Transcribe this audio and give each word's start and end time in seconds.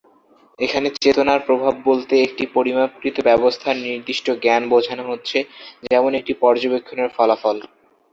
এখানে 0.59 0.87
"চেতনার 0.97 1.39
প্রভাব" 1.47 1.73
বলতে 1.85 2.13
একটি 2.21 2.43
পরিমাপকৃত 2.55 3.15
ব্যবস্থার 3.27 3.75
নির্দিষ্ট 3.85 4.27
জ্ঞান 4.43 4.63
বোঝানো 4.71 5.03
হচ্ছে, 5.11 5.37
যেমন 5.87 6.11
একটি 6.19 6.33
পর্যবেক্ষণের 6.43 7.09
ফলাফল। 7.15 7.57